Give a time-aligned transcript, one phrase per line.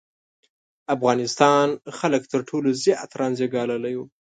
[0.95, 1.67] افغانستان
[1.97, 4.01] خلک تر ټولو زیات رنځ یې ګاللی و.